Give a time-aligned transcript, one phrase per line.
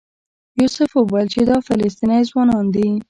[0.59, 2.87] یوسف وویل چې دا فلسطینی ځوانان دي.